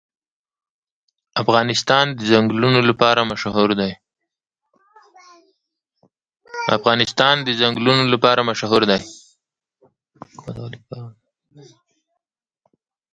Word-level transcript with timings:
افغانستان 1.43 2.05
د 2.17 2.19
ځنګلونه 2.29 2.79
لپاره 8.17 8.41
مشهور 8.51 8.83
دی. 8.85 9.11